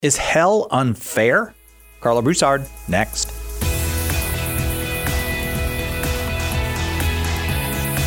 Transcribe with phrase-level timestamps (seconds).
[0.00, 1.56] Is hell unfair?
[2.00, 3.32] Karlo Broussard, next.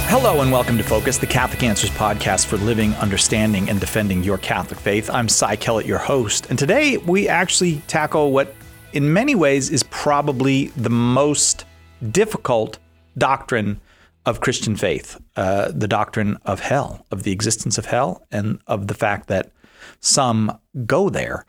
[0.07, 4.37] Hello and welcome to Focus, the Catholic Answers podcast for living, understanding, and defending your
[4.37, 5.09] Catholic faith.
[5.09, 8.55] I'm Cy Kellett, your host, and today we actually tackle what,
[8.93, 11.65] in many ways, is probably the most
[12.09, 12.79] difficult
[13.17, 13.81] doctrine
[14.25, 18.87] of Christian faith uh, the doctrine of hell, of the existence of hell, and of
[18.87, 19.51] the fact that
[19.99, 21.45] some go there.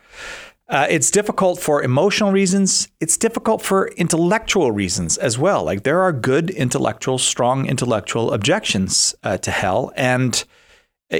[0.68, 2.88] Uh, it's difficult for emotional reasons.
[3.00, 5.64] It's difficult for intellectual reasons as well.
[5.64, 10.44] Like there are good intellectual, strong intellectual objections uh, to hell, and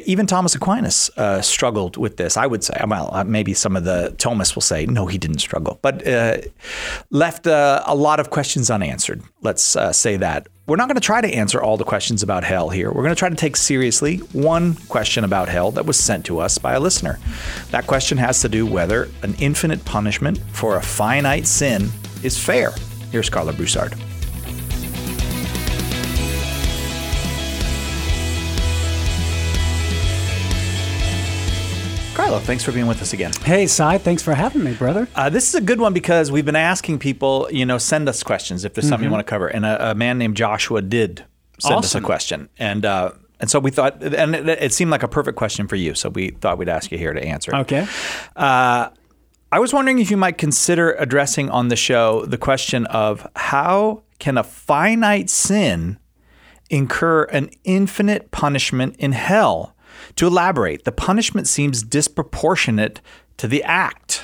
[0.06, 2.36] even Thomas Aquinas uh, struggled with this.
[2.36, 5.40] I would say, well, uh, maybe some of the Thomists will say, no, he didn't
[5.40, 6.38] struggle, but uh,
[7.10, 9.22] left uh, a lot of questions unanswered.
[9.42, 10.48] Let's uh, say that.
[10.72, 12.90] We're not going to try to answer all the questions about hell here.
[12.90, 16.38] We're going to try to take seriously one question about hell that was sent to
[16.38, 17.18] us by a listener.
[17.72, 21.90] That question has to do whether an infinite punishment for a finite sin
[22.22, 22.72] is fair.
[23.10, 23.94] Here's Karlo Broussard.
[32.32, 33.32] Karlo, thanks for being with us again.
[33.44, 35.06] Hey, Cy, thanks for having me, brother.
[35.14, 38.22] Uh, this is a good one because we've been asking people, you know, send us
[38.22, 39.48] questions if there's something you want to cover.
[39.48, 41.24] And a, a man named Joshua did
[41.58, 42.48] send us a question.
[42.58, 45.76] And, uh, and so we thought, and it, it seemed like a perfect question for
[45.76, 45.94] you.
[45.94, 47.54] So we thought we'd ask you here to answer.
[47.54, 47.86] Okay.
[48.34, 48.88] Uh,
[49.50, 54.04] I was wondering if you might consider addressing on the show the question of how
[54.18, 55.98] can a finite sin
[56.70, 59.76] incur an infinite punishment in hell?
[60.16, 63.00] To elaborate, the punishment seems disproportionate
[63.38, 64.22] to the act.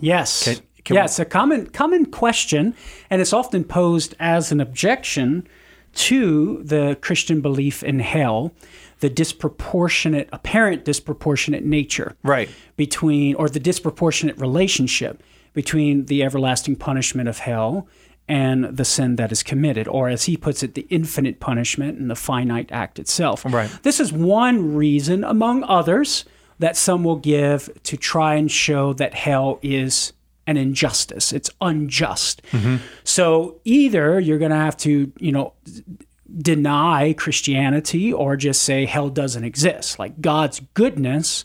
[0.00, 0.44] Yes.
[0.44, 2.72] Can- can yes, a common common question,
[3.10, 5.46] and it's often posed as an objection
[5.94, 8.52] to the Christian belief in hell,
[9.00, 12.48] the disproportionate, apparent disproportionate nature Right.
[12.76, 15.22] between, or the disproportionate relationship
[15.54, 17.88] between the everlasting punishment of hell
[18.28, 22.10] and the sin that is committed, or as he puts it, the infinite punishment and
[22.10, 23.44] the finite act itself.
[23.44, 23.70] Right.
[23.82, 26.24] This is one reason, among others,
[26.58, 30.12] that some will give to try and show that hell is
[30.46, 31.32] an injustice.
[31.32, 32.42] It's unjust.
[32.52, 32.76] Mm-hmm.
[33.04, 35.52] So either you're going to have to, you know,
[36.38, 39.98] deny Christianity or just say hell doesn't exist.
[39.98, 41.44] Like God's goodness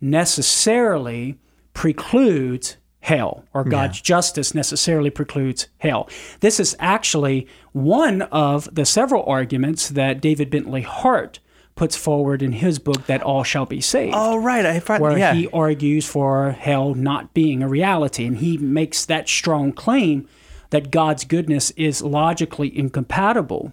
[0.00, 1.38] necessarily
[1.72, 2.76] precludes
[3.08, 6.10] hell, or God's justice necessarily precludes hell.
[6.40, 11.38] This is actually one of the several arguments that David Bentley Hart
[11.74, 14.66] puts forward in his book that all shall be saved Oh, right.
[14.66, 15.32] I where yeah.
[15.32, 18.26] he argues for hell not being a reality.
[18.26, 20.28] And he makes that strong claim
[20.70, 23.72] that God's goodness is logically incompatible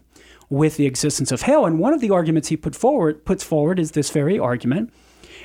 [0.49, 1.65] with the existence of hell.
[1.65, 4.93] And one of the arguments he put forward puts forward is this very argument.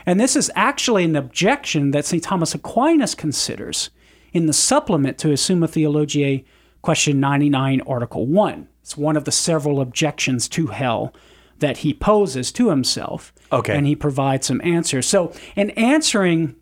[0.06, 2.22] And this is actually an objection that St.
[2.22, 3.90] Thomas Aquinas considers
[4.32, 6.44] in the supplement to his Summa Theologiae,
[6.82, 8.68] question 99, article 1.
[8.82, 11.14] It's one of the several objections to hell
[11.58, 13.32] that he poses to himself.
[13.52, 13.76] Okay.
[13.76, 15.06] And he provides some answers.
[15.06, 16.56] So, in answering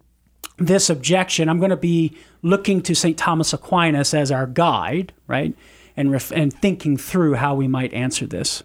[0.56, 3.16] this objection, I'm going to be looking to St.
[3.16, 5.54] Thomas Aquinas as our guide, right?
[5.96, 8.62] And, ref- and thinking through how we might answer this.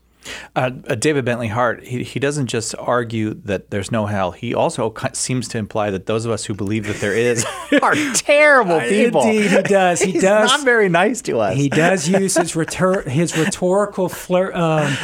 [0.56, 4.32] Uh, uh, David Bentley Hart, he, he doesn't just argue that there's no hell.
[4.32, 7.46] He also seems to imply that those of us who believe that there is
[7.82, 9.24] are terrible people.
[9.24, 10.02] Indeed, he does.
[10.02, 10.50] He He's does.
[10.50, 11.56] not very nice to us.
[11.58, 14.96] He does use his rhetor- his rhetorical flair, um,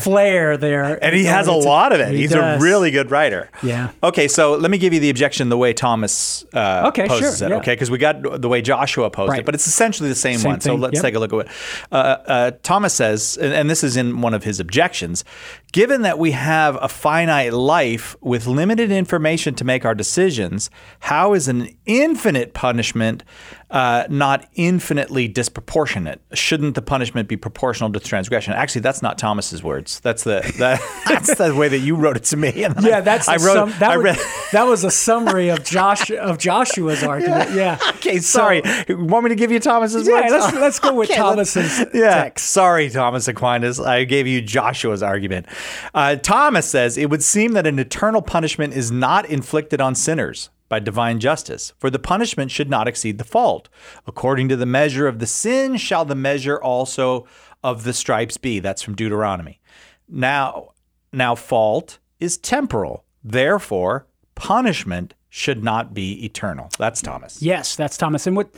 [0.00, 2.12] flair there, and he has a lot of it.
[2.12, 2.60] He He's does.
[2.60, 3.50] a really good writer.
[3.62, 3.90] Yeah.
[4.02, 7.48] Okay, so let me give you the objection the way Thomas uh, Okay, poses sure,
[7.48, 7.50] it.
[7.50, 7.56] yeah.
[7.58, 10.50] Okay, because we got the way Joshua posed it, but it's essentially the same, Same
[10.52, 10.60] one.
[10.60, 11.02] So let's yep.
[11.02, 11.48] take a look at what
[11.90, 15.24] uh, uh, Thomas says, and, and this is in one of his objections.
[15.72, 21.32] Given that we have a finite life with limited information to make our decisions, how
[21.34, 23.22] is an infinite punishment
[23.70, 26.20] uh, not infinitely disproportionate?
[26.32, 28.52] Shouldn't the punishment be proportional to transgression?
[28.54, 30.00] Actually, that's not Thomas's words.
[30.00, 32.64] That's the that, that's the way that you wrote it to me.
[32.64, 33.54] And Yeah, I- that's I wrote.
[33.70, 34.16] sum- that, I was,
[34.52, 37.52] that was a summary of Josh of Joshua's argument.
[37.54, 37.78] Yeah.
[37.96, 38.62] Okay, sorry.
[38.88, 40.32] you want me to give you Thomas's Yeah, words?
[40.32, 42.48] let's let's go with Okay, Thomas's Yeah, text.
[42.48, 43.78] sorry, Thomas Aquinas.
[43.78, 45.46] I gave you Joshua's argument.
[45.94, 50.50] Uh, Thomas says it would seem that an eternal punishment is not inflicted on sinners
[50.68, 53.68] by divine justice, for the punishment should not exceed the fault.
[54.06, 57.26] According to the measure of the sin, shall the measure also
[57.62, 58.60] of the stripes be.
[58.60, 59.60] That's from Deuteronomy.
[60.08, 60.70] Now,
[61.12, 63.04] now fault is temporal.
[63.22, 66.70] Therefore, punishment should not be eternal.
[66.78, 67.42] That's Thomas.
[67.42, 68.26] Yes, that's Thomas.
[68.26, 68.54] And what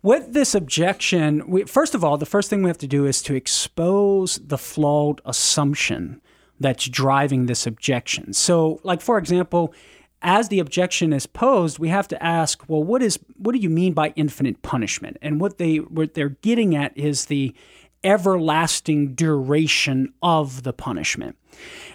[0.00, 3.22] what this objection, we, first of all, the first thing we have to do is
[3.22, 6.20] to expose the flawed assumption
[6.60, 8.32] that's driving this objection.
[8.32, 9.74] So, like for example,
[10.22, 13.70] as the objection is posed, we have to ask, well, what is what do you
[13.70, 15.18] mean by infinite punishment?
[15.20, 17.54] And what they what they're getting at is the
[18.02, 21.36] everlasting duration of the punishment.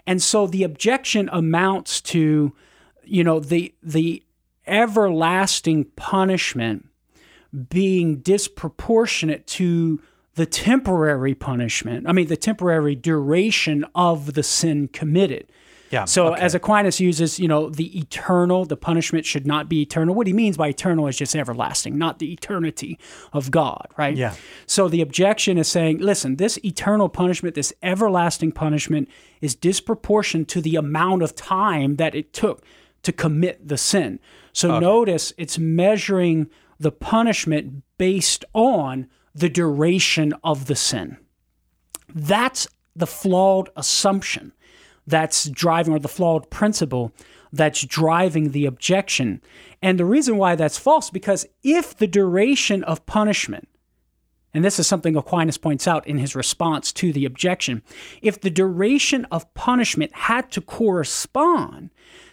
[0.07, 2.53] And so the objection amounts to,
[3.03, 4.23] you know, the the
[4.67, 6.87] everlasting punishment
[7.69, 10.01] being disproportionate to
[10.35, 12.07] the temporary punishment.
[12.07, 15.51] I mean, the temporary duration of the sin committed.
[15.91, 16.05] Yeah.
[16.05, 16.41] So okay.
[16.41, 20.13] as Aquinas uses, you know, the eternal, the punishment should not be eternal.
[20.13, 22.99] What he means by eternal is just everlasting, not the eternity
[23.33, 24.15] of God, right?
[24.15, 24.35] Yeah.
[24.67, 29.09] So the objection is saying, listen, this eternal punishment, this everlasting punishment
[29.41, 32.63] is disproportionate to the amount of time that it took
[33.01, 34.19] to commit the sin.
[34.53, 36.49] So notice it's measuring
[36.79, 41.17] the punishment based on the duration of the sin.
[42.13, 44.53] That's the flawed assumption
[45.07, 47.11] that's driving, or the flawed principle
[47.51, 49.41] that's driving the objection.
[49.81, 53.67] And the reason why that's false, because if the duration of punishment,
[54.53, 57.83] and this is something Aquinas points out in his response to the objection,
[58.21, 61.91] if the duration of punishment had to correspond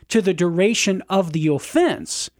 [0.08, 2.30] to the duration of the offense,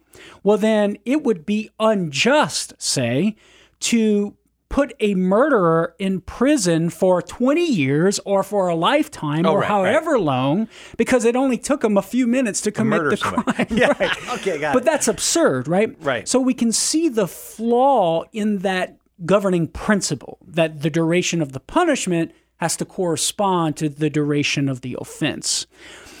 [0.43, 3.35] well, then it would be unjust, say,
[3.79, 4.35] to
[4.77, 9.67] put a murderer in prison for 20 years or for a lifetime Oh, or right,
[9.67, 13.65] however long because it only took him a few minutes to commit the somebody.
[13.65, 13.67] crime.
[13.71, 13.93] Yeah.
[13.99, 14.29] Right.
[14.37, 14.85] Okay, got but it.
[14.85, 15.95] that's absurd, right?
[15.99, 16.27] Right.
[16.27, 21.59] So we can see the flaw in that governing principle that the duration of the
[21.59, 25.65] punishment has to correspond to the duration of the offense.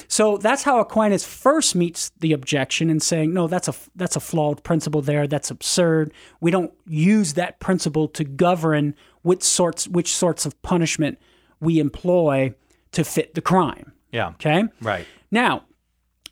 [0.07, 4.21] So that's how Aquinas first meets the objection in saying, no, that's a that's a
[4.21, 5.27] flawed principle there.
[5.27, 6.13] That's absurd.
[6.39, 11.19] We don't use that principle to govern which sorts which sorts of punishment
[11.59, 12.53] we employ
[12.91, 13.91] to fit the crime.
[14.11, 14.29] yeah.
[14.29, 14.63] Okay?
[14.81, 15.05] Right.
[15.29, 15.63] Now,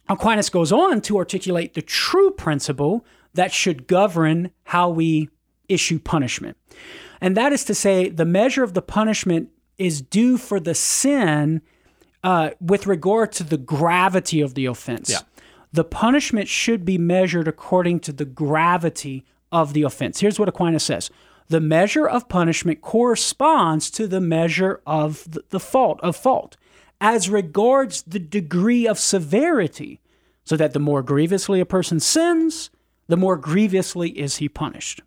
[0.08, 5.30] Aquinas goes on to articulate the true principle that should govern how we
[5.68, 6.58] issue punishment.
[7.20, 11.62] And that is to say, the measure of the punishment is due for the sin
[12.26, 15.12] uh, with regard to the gravity of the offense.
[15.12, 15.20] Yeah.
[15.72, 20.22] The punishment should be measured according to the gravity of the offense.
[20.22, 21.12] Here's what Aquinas says
[21.48, 26.58] the measure of punishment corresponds to the measure of the, the fault of fault
[27.00, 30.02] as regards the degree of severity
[30.44, 32.72] so that the more grievously a person sins
[33.08, 35.02] the more grievously is he punished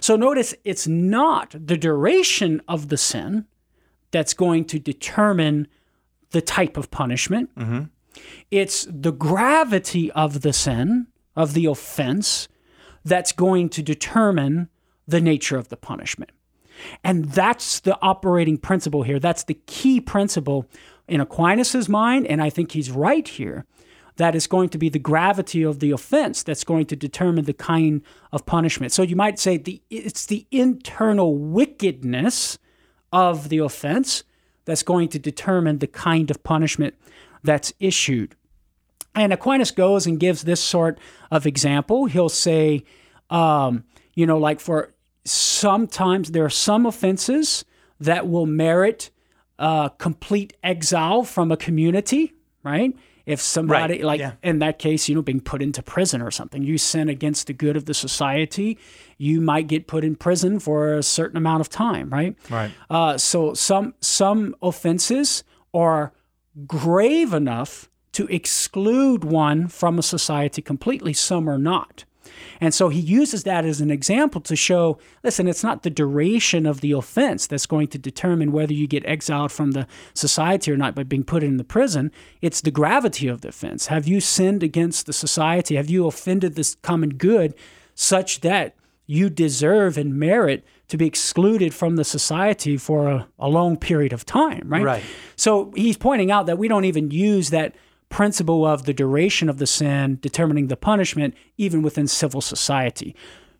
[0.00, 3.46] so notice it's not the duration of the sin
[4.10, 5.66] that's going to determine
[6.34, 7.82] the type of punishment mm-hmm.
[8.50, 12.48] it's the gravity of the sin of the offense
[13.04, 14.68] that's going to determine
[15.06, 16.30] the nature of the punishment.
[17.02, 19.18] And that's the operating principle here.
[19.18, 20.68] That's the key principle
[21.06, 23.64] in Aquinas's mind, and I think he's right here.
[24.16, 27.52] That is going to be the gravity of the offense that's going to determine the
[27.52, 28.02] kind
[28.32, 28.92] of punishment.
[28.92, 32.58] So you might say the it's the internal wickedness
[33.12, 34.22] of the offense
[34.64, 36.94] that's going to determine the kind of punishment
[37.42, 38.34] that's issued.
[39.14, 40.98] And Aquinas goes and gives this sort
[41.30, 42.06] of example.
[42.06, 42.84] He'll say,
[43.30, 43.84] um,
[44.14, 44.92] you know, like for
[45.24, 47.64] sometimes there are some offenses
[48.00, 49.10] that will merit
[49.58, 52.94] uh, complete exile from a community, right?
[53.26, 54.32] If somebody, Right, like yeah.
[54.42, 57.54] in that case, you know, being put into prison or something, you sin against the
[57.54, 58.78] good of the society,
[59.16, 62.36] you might get put in prison for a certain amount of time, right?
[62.50, 62.70] Right.
[62.90, 66.12] Uh, so some some offenses are
[66.66, 71.12] grave enough to exclude one from a society completely.
[71.12, 72.04] Some are not.
[72.60, 76.66] And so he uses that as an example to show listen, it's not the duration
[76.66, 80.76] of the offense that's going to determine whether you get exiled from the society or
[80.76, 82.10] not by being put in the prison.
[82.40, 83.86] It's the gravity of the offense.
[83.86, 85.76] Have you sinned against the society?
[85.76, 87.54] Have you offended this common good
[87.94, 88.74] such that
[89.06, 94.12] you deserve and merit to be excluded from the society for a, a long period
[94.12, 94.84] of time, right?
[94.84, 95.02] Right.
[95.36, 97.74] So he's pointing out that we don't even use that
[98.14, 103.12] principle of the duration of the sin determining the punishment even within civil society.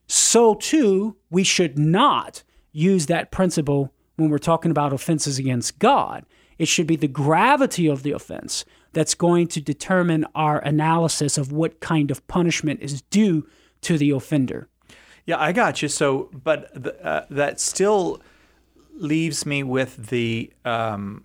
[0.06, 6.24] So too, we should not use that principle when we're talking about offenses against God.
[6.56, 11.50] It should be the gravity of the offense that's going to determine our analysis of
[11.50, 13.48] what kind of punishment is due
[13.80, 14.68] to the offender.
[15.26, 15.88] Yeah, I got you.
[15.88, 18.22] So, but uh, that still
[18.94, 21.24] leaves me with the um,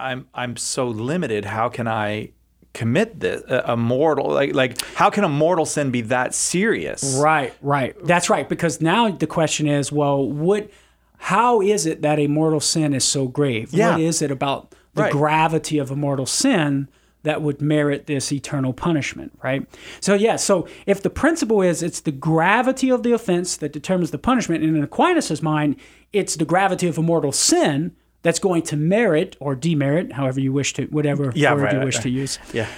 [0.00, 1.44] I'm I'm so limited.
[1.44, 2.30] How can I
[2.72, 7.18] commit this a, a mortal like like how can a mortal sin be that serious?
[7.20, 7.96] Right, right.
[8.04, 8.48] That's right.
[8.48, 10.70] Because now the question is, well, what?
[11.18, 13.72] How is it that a mortal sin is so grave?
[13.72, 13.92] Yeah.
[13.92, 15.12] What is it about the Right.
[15.12, 16.88] gravity of a mortal sin
[17.22, 19.66] that would merit this eternal punishment, right?
[20.00, 24.10] So, yeah, so if the principle is it's the gravity of the offense that determines
[24.10, 25.76] the punishment, and in Aquinas' mind,
[26.12, 27.92] it's the gravity of a mortal sin
[28.22, 31.78] that's going to merit or demerit, however you wish to, whatever Yeah, word right, you
[31.78, 32.02] right, wish right.
[32.02, 32.38] to use.
[32.52, 32.68] Yeah.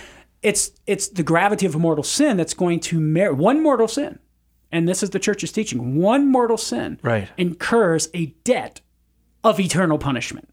[0.43, 4.19] It's it's the gravity of a mortal sin that's going to merit one mortal sin,
[4.73, 5.97] and this is the church's teaching.
[5.97, 7.29] One mortal sin Right.
[7.37, 8.81] incurs a debt
[9.45, 10.49] of eternal punishment.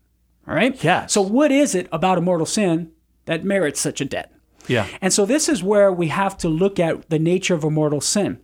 [0.47, 0.81] All right.
[0.83, 1.13] Yes.
[1.13, 2.91] So what is it about a mortal sin
[3.25, 4.31] that merits such a debt?
[4.67, 4.85] Yeah.
[5.01, 8.01] And so this is where we have to look at the nature of a mortal
[8.01, 8.39] sin.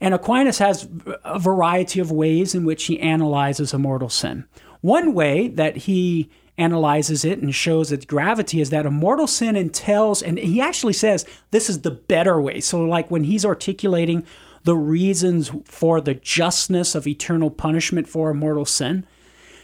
[0.00, 0.88] And Aquinas has
[1.24, 4.46] a variety of ways in which he analyzes a mortal sin.
[4.80, 9.56] One way that he analyzes it and shows its gravity is that a mortal sin
[9.56, 12.60] entails, and he actually says this is the better way.
[12.60, 14.24] So, like when he's articulating
[14.64, 19.06] the reasons for the justness of eternal punishment for a mortal sin,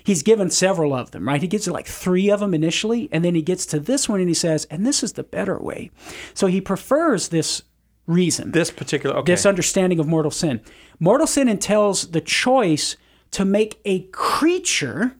[0.02, 1.42] he's given several of them, right?
[1.42, 4.20] He gets to like three of them initially, and then he gets to this one
[4.20, 5.90] and he says, and this is the better way.
[6.32, 7.62] So he prefers this
[8.06, 9.32] reason, This particular okay.
[9.32, 10.60] this understanding of mortal sin.
[11.00, 12.96] Mortal sin entails the choice
[13.32, 15.16] to make a creature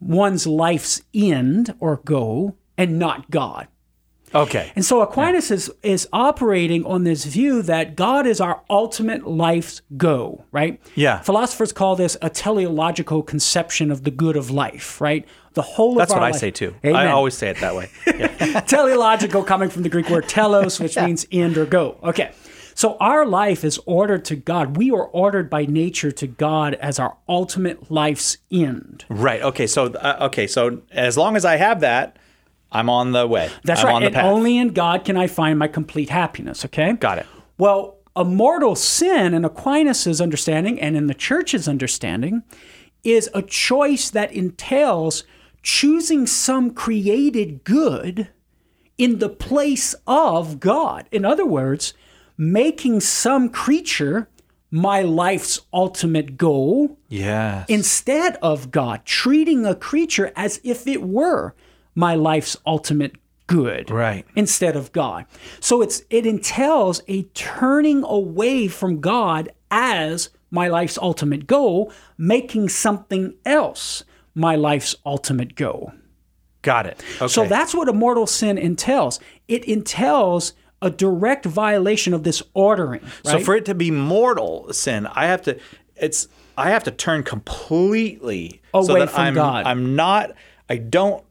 [0.00, 3.66] one's life's end or go and not God.
[4.32, 4.70] okay.
[4.76, 9.82] And so Aquinas is, is operating on this view that God is our ultimate life's
[9.96, 10.80] go, right?
[10.94, 11.18] Yeah.
[11.22, 15.26] Philosophers call this a teleological conception of the good of life, right?
[15.54, 16.40] The whole of the That's what our I life.
[16.40, 16.76] say too.
[16.84, 16.94] Amen.
[16.94, 17.90] I always say it that way.
[18.68, 21.98] teleological coming from the Greek word telos, which means end or go.
[22.04, 22.30] Okay.
[22.78, 24.76] So our life is ordered to God.
[24.76, 29.04] We are ordered by nature to God as our ultimate life's end.
[29.08, 29.42] right.
[29.42, 29.66] Okay.
[29.66, 30.46] So uh, okay.
[30.46, 32.20] So as long as I have that,
[32.70, 33.50] I'm on the way.
[33.64, 33.94] That's I'm right.
[33.96, 34.26] On the and path.
[34.26, 36.64] only in God can I find my complete happiness.
[36.66, 36.92] Okay.
[36.92, 37.26] Got it.
[37.58, 42.44] Well, a mortal sin in Aquinas' understanding and in the church's understanding
[43.02, 45.24] is a choice that entails
[45.64, 48.28] choosing some created good
[48.96, 51.08] in the place of God.
[51.10, 51.92] In other words,
[52.38, 54.28] making some creature
[54.70, 57.64] my life's ultimate goal Yes.
[57.68, 61.54] instead of God, treating a creature as if it were
[61.94, 63.16] my life's ultimate
[63.46, 64.24] good Right.
[64.36, 65.24] instead of God.
[65.58, 72.68] So it's it entails a turning away from God as my life's ultimate goal, making
[72.68, 74.04] something else
[74.34, 75.92] my life's ultimate goal.
[76.62, 77.02] Got it.
[77.16, 77.28] Okay.
[77.28, 79.18] So that's what a mortal sin entails.
[79.48, 83.00] It entails a direct violation of this ordering.
[83.24, 85.58] So for it to be mortal sin, I have to
[85.96, 89.66] it's I have to turn completely so Away that from I'm, God.
[89.66, 90.32] I'm not
[90.68, 91.24] I don't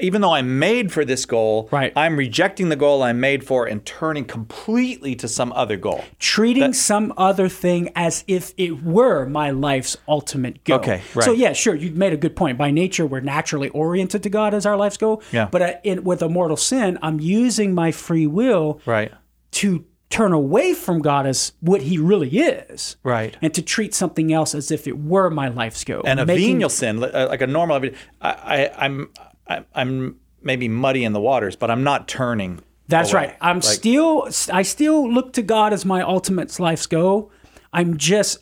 [0.00, 1.92] even though I'm made for this goal, Right.
[1.96, 6.04] I'm rejecting the goal I'm made for and turning completely to some other goal.
[6.18, 10.78] treating some other thing as if it were my life's ultimate goal.
[10.78, 11.38] Okay, So right.
[11.38, 12.58] yeah, sure, you made a good point.
[12.58, 15.22] By nature, we're naturally oriented to God as our life's goal.
[15.32, 15.48] Yeah.
[15.50, 19.12] But uh, in, with a mortal sin, I'm using my free will Right.
[19.52, 23.36] to turn away from God as what He really is, Right.
[23.40, 26.02] and to treat something else as if it were my life's goal.
[26.04, 27.76] And a Making- venial sin, uh, like a normal,
[28.20, 29.10] I, I, I'm,
[29.50, 32.60] I, I'm maybe muddy in the waters, but I'm not turning.
[32.88, 33.26] That's away.
[33.26, 33.36] right.
[33.40, 37.30] I'm Like- still I still look to God as my ultimate life's goal.
[37.72, 38.38] I'm just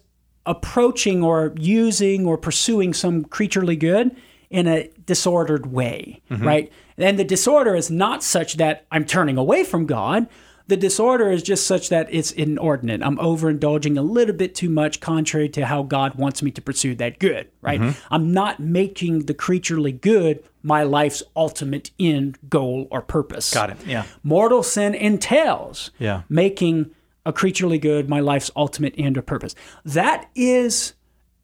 [0.46, 4.16] approaching or using or pursuing some creaturely good
[4.50, 6.46] in a disordered way, Mm-hmm.
[6.46, 6.72] right?
[6.96, 10.26] And the disorder is not such that I'm turning away from God.
[10.68, 13.02] The disorder is just such that it's inordinate.
[13.02, 16.94] I'm overindulging a little bit too much, contrary to how God wants me to pursue
[16.96, 17.80] that good, right?
[17.80, 18.14] Mm-hmm.
[18.14, 23.52] I'm not making the creaturely good my life's ultimate end, goal, or purpose.
[23.52, 23.76] Got it.
[23.86, 24.04] Yeah.
[24.22, 26.22] Mortal sin entails Yeah.
[26.28, 26.90] making
[27.24, 29.54] a creaturely good my life's ultimate end or purpose.
[29.84, 30.94] That is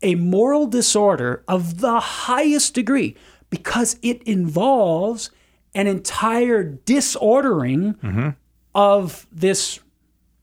[0.02, 3.16] a moral disorder of the highest degree
[3.48, 5.30] because it involves
[5.74, 8.28] an entire disordering Mm-hmm.
[8.74, 9.80] Of this.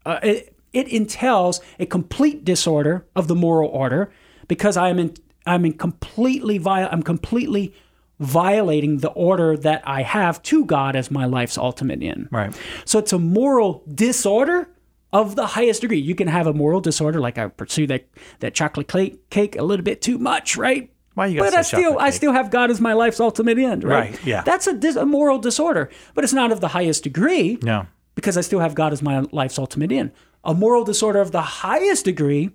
[0.06, 4.12] Uh, it, it entails a complete disorder of the moral order
[4.48, 5.14] because I am in
[5.46, 7.74] I'm in completely vi- I'm completely
[8.20, 12.30] violating the order that I have to God as my life's ultimate end.
[12.32, 12.56] Right.
[12.86, 14.70] So it's a moral disorder
[15.12, 16.00] of the highest degree.
[16.00, 18.08] You can have a moral disorder like I pursue that
[18.40, 20.92] that chocolate cake, cake a little bit too much, right?
[21.16, 24.12] Why you But I still I still have God as my life's ultimate end, right?
[24.12, 24.42] Right, yeah.
[24.44, 27.88] That's a, dis- a moral disorder, but it's not of the highest degree No.
[28.22, 30.12] Because I still have God as my life's ultimate end.
[30.44, 32.52] A moral disorder of the highest degree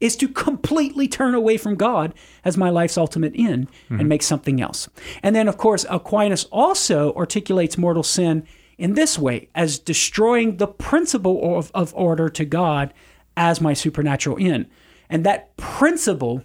[0.00, 4.08] is to completely turn away from God as my life's ultimate end and mm-hmm.
[4.08, 4.88] make something else.
[5.22, 8.46] And then, of course, Aquinas also articulates mortal sin
[8.78, 12.94] in this way as destroying the principle of, of order to God
[13.36, 14.66] as my supernatural end.
[15.10, 16.44] And that principle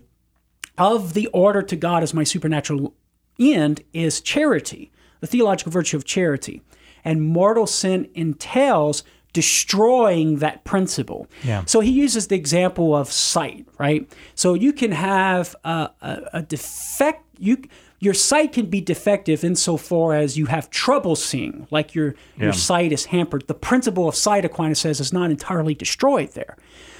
[0.77, 2.96] of the order to God as my supernatural
[3.39, 4.91] end is charity.
[5.24, 6.62] the theological virtue of charity.
[7.06, 11.28] And mortal sin entails destroying that principle.
[11.44, 11.64] Yeah.
[11.66, 14.10] So he uses the example of sight, right?
[14.36, 17.24] So you can have a, a, a defect.
[17.40, 17.58] You
[18.00, 22.44] your sight can be defective insofar as you have trouble seeing, like your Yeah.
[22.46, 23.48] your sight is hampered.
[23.48, 26.58] The principle of sight, Aquinas says, is not entirely destroyed there.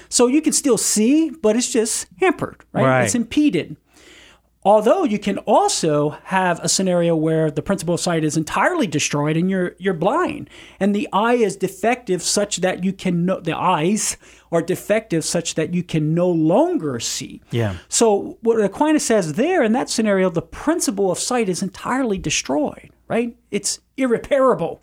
[0.08, 2.84] So you can still see, but it's just hampered, right?
[2.84, 3.04] Right.
[3.04, 3.76] It's impeded.
[4.66, 9.36] Although you can also have a scenario where the principle of sight is entirely destroyed
[9.36, 10.48] and you're you're blind,
[10.80, 14.16] and the eye is defective such that you can no, the eyes
[14.50, 17.42] are defective such that you can no longer see.
[17.50, 17.76] Yeah.
[17.88, 22.90] So what Aquinas says there in that scenario, the principle of sight is entirely destroyed,
[23.06, 23.36] right?
[23.50, 24.80] It's irreparable.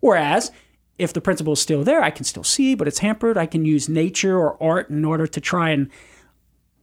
[0.00, 0.52] Whereas
[0.98, 3.36] if the principle is still there, I can still see, but it's hampered.
[3.36, 5.90] I can use nature or art in order to try and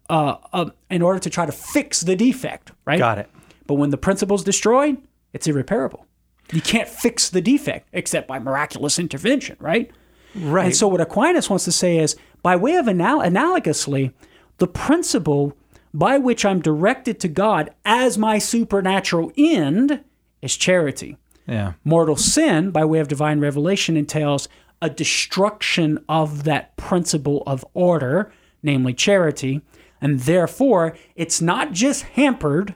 [0.10, 3.00] uh, uh, in order to try to fix the defect, right?
[3.00, 3.30] Got it.
[3.68, 4.98] But when the principle's destroyed,
[5.34, 6.06] it's irreparable.
[6.54, 9.90] You can't fix the defect except by miraculous intervention, right?
[10.36, 10.66] Right.
[10.66, 14.14] And so what Aquinas wants to say is, by way of anal- analogously,
[14.58, 15.58] the principle
[15.94, 20.04] by which I'm directed to God as my supernatural end
[20.42, 21.18] is charity.
[21.48, 21.74] yeah.
[21.84, 24.48] Mortal sin, by way of divine revelation, entails
[24.82, 28.32] a destruction of that principle of order,
[28.62, 29.62] namely charity.
[30.02, 32.76] And therefore, it's not just hampered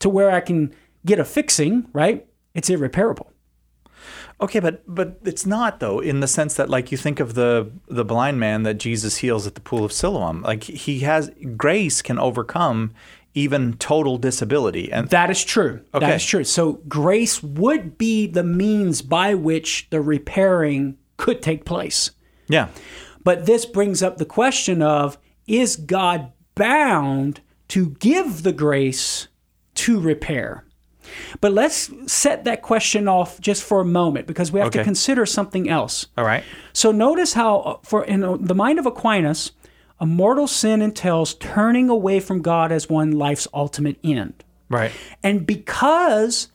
[0.00, 0.74] to where I can
[1.04, 2.26] get a fixing, right?
[2.54, 3.32] It's irreparable.
[4.40, 7.72] Okay, but but it's not though in the sense that like you think of the
[7.88, 10.42] the blind man that Jesus heals at the pool of Siloam.
[10.42, 12.94] Like he has grace can overcome
[13.34, 14.90] even total disability.
[14.92, 15.80] And That is true.
[15.92, 16.06] Okay.
[16.06, 16.44] That is true.
[16.44, 22.12] So grace would be the means by which the repairing could take place.
[22.48, 22.68] yeah.
[23.24, 29.28] But this brings up the question of is God bound to give the grace
[29.76, 30.64] to repair?
[31.40, 35.24] But let's set that question off just for a moment because we have to consider
[35.26, 36.06] something else.
[36.16, 36.44] All right.
[36.72, 39.52] So notice how, uh, for in uh, the mind of Aquinas,
[40.00, 44.44] a mortal sin entails turning away from God as one life's ultimate end.
[44.68, 44.92] Right.
[45.22, 46.48] And because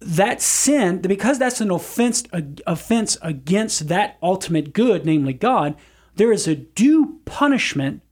[0.00, 2.24] that sin, because that's an offense
[2.66, 5.76] offense against that ultimate good, namely God,
[6.16, 8.02] there is a due punishment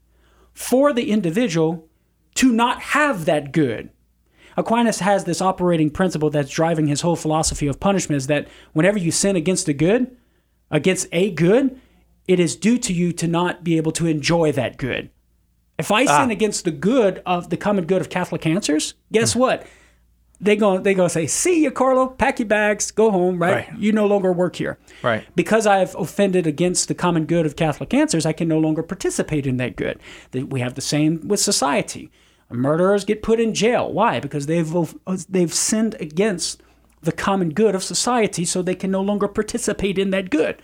[0.54, 1.88] for the individual
[2.36, 3.90] to not have that good.
[4.56, 8.98] Aquinas has this operating principle that's driving his whole philosophy of punishment is that whenever
[8.98, 10.14] you sin against a good,
[10.70, 11.80] against a good,
[12.28, 15.10] it is due to you to not be able to enjoy that good.
[15.78, 16.20] If I ah.
[16.20, 19.40] sin against the good of the common good of Catholic answers, guess hmm.
[19.40, 19.66] what?
[20.42, 22.18] They go they go say, "See you, Karlo.
[22.18, 23.40] Pack your bags, go home.
[23.40, 23.68] Right?
[23.68, 23.78] Right.
[23.78, 24.76] You no longer work here.
[25.00, 25.24] Right.
[25.37, 28.83] Because I have offended against the common good of Catholic answers, I can no longer
[28.83, 30.00] participate in that good.
[30.33, 32.11] We have the same with society.
[32.50, 33.90] Murderers get put in jail.
[33.92, 34.20] Why?
[34.20, 36.61] Because they've uh, they've sinned against
[37.02, 40.61] the common good of society, so they can no longer participate in that good.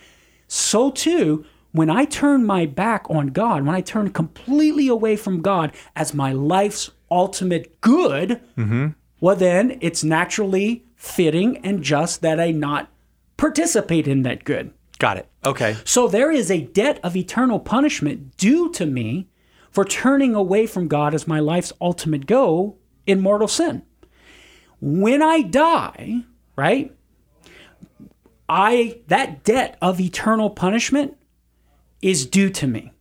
[0.48, 5.42] So too, when I turn my back on God, when I turn completely away from
[5.42, 8.88] God as my life's ultimate good, mm-hmm.
[9.20, 12.90] Well, then it's naturally fitting and just that I not
[13.36, 14.72] participate in that good.
[14.98, 15.28] Got it.
[15.44, 15.76] Okay.
[15.84, 19.28] So there is a debt of eternal punishment due to me
[19.70, 23.82] for turning away from God as my life's ultimate goal in mortal sin.
[24.80, 26.24] When I die,
[26.56, 26.94] right?
[28.48, 31.16] I that debt of eternal punishment
[32.00, 32.92] is due to me.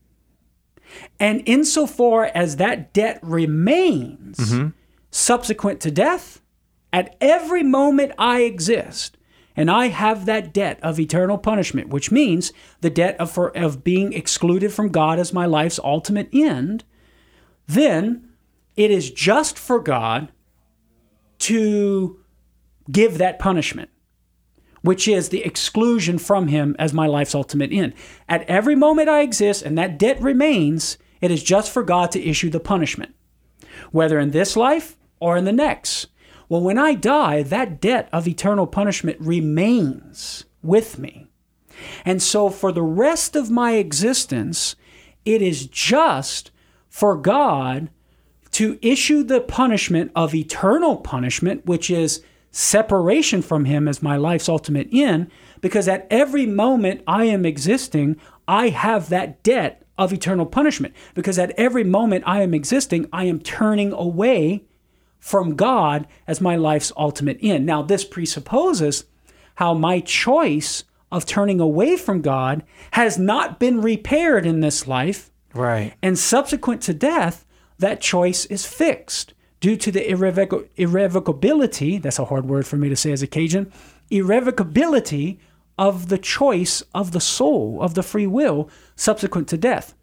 [1.19, 4.69] And insofar as that debt remains mm-hmm.
[5.11, 6.41] Subsequent to death,
[6.93, 9.17] at every moment I exist,
[9.55, 13.83] and I have that debt of eternal punishment, which means the debt of, for, of
[13.83, 16.83] being excluded from God as my life's ultimate end,
[17.67, 18.29] then
[18.75, 20.31] it is just for God
[21.39, 22.19] to
[22.91, 23.89] give that punishment,
[24.81, 27.93] which is the exclusion from Him as my life's ultimate end.
[28.29, 32.23] At every moment I exist and that debt remains, it is just for God to
[32.23, 33.15] issue the punishment,
[33.91, 36.07] whether in this life or in the next.
[36.49, 41.27] Well, when I die, that debt of eternal punishment remains with me.
[42.05, 44.75] And so for the rest of my existence,
[45.25, 46.51] it is just
[46.89, 47.89] for God
[48.51, 54.49] to issue the punishment of eternal punishment, which is separation from Him as my life's
[54.49, 55.29] ultimate end,
[55.61, 58.15] because at every moment I am existing,
[58.47, 60.93] I have that debt of eternal punishment.
[61.13, 64.63] Because at every moment I am existing, I am turning away
[65.19, 67.65] from God as my life's ultimate end.
[67.65, 69.05] Now, this presupposes
[69.55, 75.31] how my choice of turning away from God has not been repaired in this life,
[75.53, 75.93] Right.
[76.03, 77.45] and subsequent to death,
[77.79, 79.33] that choice is fixed.
[79.59, 83.27] due to the irrevoc- irrevocability, that's a hard word for me to say as a
[83.27, 83.71] Cajun,
[84.11, 85.39] irrevocability
[85.77, 89.93] of the choice of the soul, of the free will subsequent to death.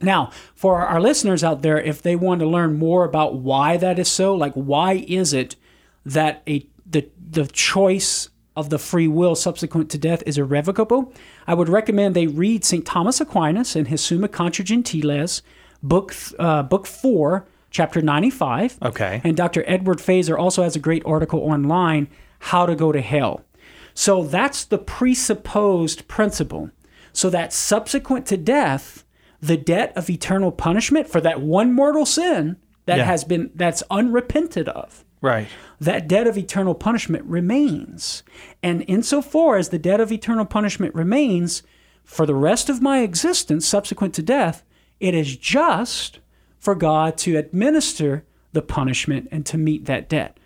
[0.00, 3.98] Now, for our listeners out there, if they want to learn more about why that
[3.98, 5.56] is so, like why is it
[6.04, 11.12] that a the the choice of the free will subsequent to death is irrevocable,
[11.46, 12.84] I would recommend they read St.
[12.84, 15.42] Thomas Aquinas in his Summa Contra Gentiles,
[15.82, 18.76] book uh, book four, chapter ninety five.
[18.82, 19.20] Okay.
[19.24, 19.64] And Dr.
[19.66, 22.08] Edward Feser also has a great article online,
[22.40, 23.44] How to Go to Hell.
[23.94, 26.70] So that's the presupposed principle.
[27.12, 29.04] So that subsequent to death,
[29.40, 33.04] the debt of eternal punishment for that one mortal sin that Yeah.
[33.04, 35.46] has been that's unrepented of Right.
[35.80, 38.22] that debt of eternal punishment remains.
[38.62, 41.62] And insofar as the debt of eternal punishment remains
[42.04, 44.64] for the rest of my existence subsequent to death,
[45.00, 46.18] it is just
[46.58, 50.36] for God to administer the punishment and to meet that debt.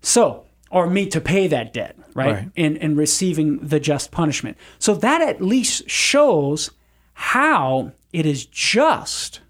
[0.00, 2.34] So, or me to pay that debt, right?
[2.34, 2.50] Right.
[2.56, 4.56] In, in receiving the just punishment.
[4.78, 6.70] So that at least shows
[7.14, 9.40] how it is just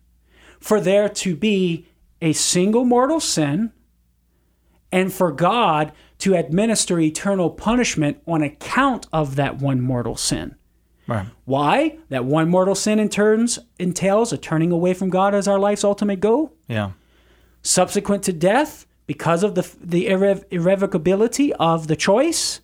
[0.61, 1.87] for there to be
[2.21, 3.73] a single mortal sin
[4.91, 10.57] and for God to administer eternal punishment on account of that one mortal sin.
[11.07, 11.27] Right.
[11.45, 11.99] Why?
[12.11, 15.85] That one mortal sin in turns entails a turning away from God as our life's
[15.85, 16.53] ultimate goal.
[16.67, 16.93] Yeah.
[17.63, 22.61] Subsequent to death, because of the, the irrev- irrevocability of the choice,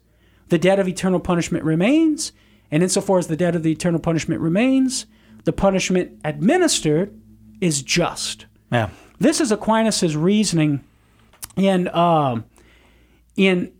[0.50, 2.32] the debt of eternal punishment remains.
[2.70, 5.06] And insofar as the debt of the eternal punishment remains,
[5.44, 7.18] the punishment administered
[7.62, 8.44] is just.
[8.70, 8.90] Yeah.
[9.18, 10.84] This is Aquinas' reasoning
[11.56, 12.44] in um,
[13.36, 13.72] in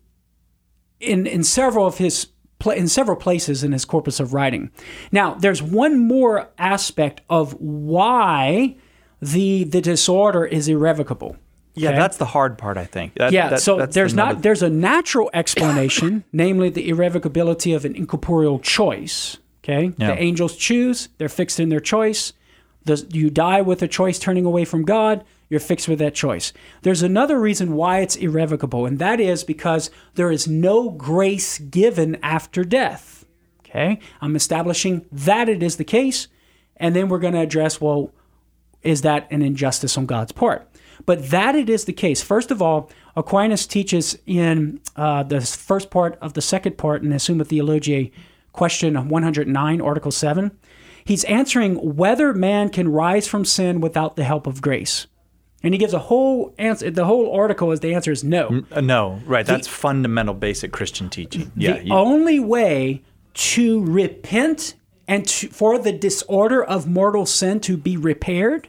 [1.01, 2.29] in in several of his
[2.75, 4.71] in several places in his corpus of writing.
[5.13, 8.77] Now, there's one more aspect of why
[9.21, 11.37] the the disorder is irrevocable.
[11.75, 11.99] Yeah, Okay?
[11.99, 13.15] that's the hard part, I think.
[13.15, 17.85] That- Yeah, that- so there's another- not there's a natural explanation, namely the irrevocability of
[17.85, 19.39] an incorporeal choice.
[19.63, 20.15] Okay, Yeah.
[20.15, 22.33] the angels choose; they're fixed in their choice.
[22.85, 25.25] The, you die with a choice turning away from God.
[25.49, 26.53] You're fixed with that choice.
[26.83, 32.19] There's another reason why it's irrevocable, and that is because there is no grace given
[32.23, 33.25] after death.
[33.67, 36.29] Okay, I'm establishing that it is the case,
[36.77, 38.11] and then we're going to address well,
[38.83, 40.69] is that an injustice on God's part?
[41.07, 42.23] But that it is the case.
[42.23, 47.11] First of all, Aquinas teaches in uh, the first part of the second part in
[47.11, 48.11] the Summa Theologiae,
[48.53, 50.51] question 109, Article 7.
[51.05, 55.07] He's answering whether man can rise from sin without the help of grace.
[55.63, 56.91] And he gives a whole answer.
[56.91, 58.65] The whole article is the answer is no.
[58.71, 59.47] Uh, no, right.
[59.47, 61.53] That's fundamental, basic Christian teaching.
[61.57, 61.79] Yeah.
[61.79, 63.03] the you- only way
[63.35, 64.75] to repent
[65.09, 68.69] and to, for the disorder of mortal sin to be repaired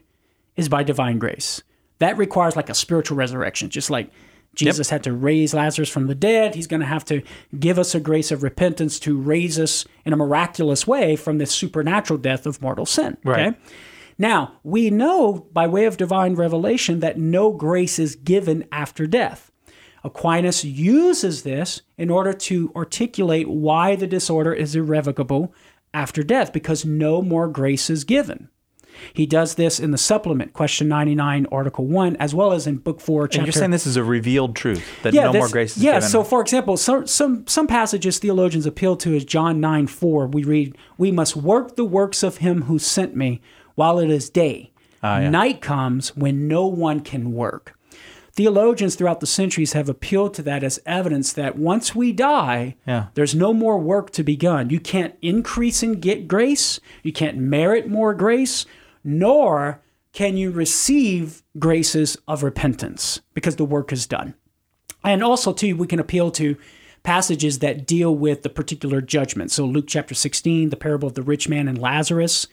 [0.56, 1.62] is by divine grace.
[2.00, 4.12] That requires like a spiritual resurrection, just like
[4.56, 6.56] Jesus had to raise Lazarus from the dead.
[6.56, 7.22] He's going to have to
[7.60, 11.52] give us a grace of repentance to raise us in a miraculous way from this
[11.52, 13.18] supernatural death of mortal sin.
[13.24, 13.48] Right.
[13.48, 13.58] Okay?
[14.18, 19.52] Now, we know by way of divine revelation that no grace is given after death.
[20.06, 25.54] Aquinas uses this in order to articulate why the disorder is irrevocable
[25.94, 28.50] after death, because no more grace is given.
[29.14, 33.00] He does this in the supplement, question 99, article 1, as well as in book
[33.02, 35.84] 4, chapter and you're saying this is a revealed truth that no more grace is
[35.84, 36.10] yeah, given.
[36.10, 40.28] so for example, some, some some passages theologians appeal to is John 9 4.
[40.28, 43.42] We read, We must work the works of him who sent me
[43.76, 44.72] while it is day.
[45.04, 45.30] Ah, yeah.
[45.30, 47.78] Night comes when no one can work.
[48.34, 53.06] Theologians throughout the centuries have appealed to that as evidence that once we die, Yeah.
[53.14, 54.70] there's no more work to be done.
[54.70, 58.66] You can't increase and get grace, you can't merit more grace,
[59.06, 64.34] nor can you receive graces of repentance because the work is done.
[65.04, 66.58] And also, too, we can appeal to
[67.04, 69.52] passages that deal with the particular judgment.
[69.52, 72.48] So, Luke chapter 16, the parable of the rich man and Lazarus,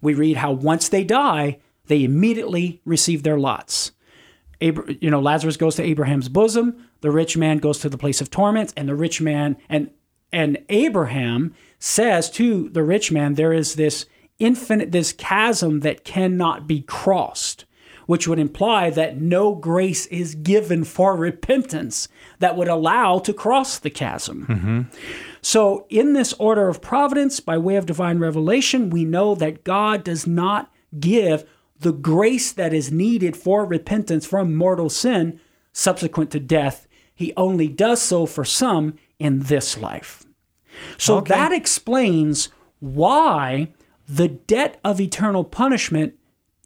[0.00, 3.92] we read how once they die, they immediately receive their lots.
[4.62, 8.20] Abra- you know, Lazarus goes to Abraham's bosom, the rich man goes to the place
[8.20, 9.90] of torment, and the rich man and
[10.32, 14.06] and Abraham says to the rich man, there is this
[14.40, 17.64] infinite, this chasm that cannot be crossed,
[18.06, 22.08] which would imply that no grace is given for repentance
[22.40, 24.90] that would allow to cross the chasm.
[25.42, 30.02] So, in this order of providence, by way of divine revelation, we know that God
[30.04, 31.44] does not give
[31.78, 35.40] the grace that is needed for repentance from mortal sin
[35.72, 36.86] subsequent to death.
[37.14, 40.24] He only does so for some in this life.
[40.98, 41.34] So Okay.
[41.34, 42.48] that explains
[42.80, 43.68] why
[44.10, 46.14] the debt of eternal punishment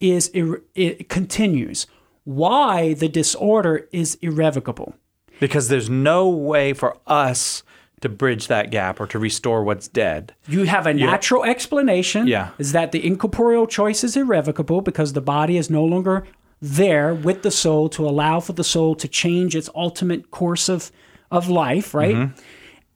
[0.00, 1.86] is it continues.
[2.24, 4.94] why the disorder is irrevocable.
[5.40, 7.62] Because there's no way for us
[8.00, 10.34] to bridge that gap or to restore what's dead.
[10.48, 12.26] You have a natural explanation.
[12.26, 12.50] Yeah.
[12.58, 16.26] Is that the incorporeal choice is irrevocable because the body is no longer
[16.60, 20.90] there with the soul to allow for the soul to change its ultimate course of,
[21.30, 22.14] of life, right?
[22.14, 22.40] Mm-hmm.